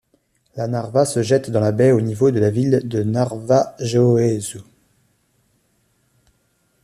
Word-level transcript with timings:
La 0.55 0.67
Narva 0.67 1.05
se 1.05 1.21
jette 1.21 1.51
dans 1.51 1.59
la 1.59 1.71
baie 1.71 1.91
au 1.91 2.01
niveau 2.01 2.31
de 2.31 2.39
la 2.39 2.49
ville 2.49 2.81
de 2.89 3.03
Narva-Jõesuu. 3.03 4.63